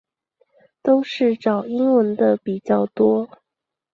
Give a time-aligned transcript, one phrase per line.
[0.81, 3.29] 都是找英文的比较多